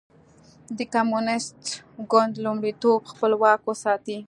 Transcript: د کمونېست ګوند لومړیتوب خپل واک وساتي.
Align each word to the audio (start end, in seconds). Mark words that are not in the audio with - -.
د 0.77 0.79
کمونېست 0.93 1.61
ګوند 2.11 2.33
لومړیتوب 2.45 2.99
خپل 3.11 3.31
واک 3.41 3.61
وساتي. 3.65 4.17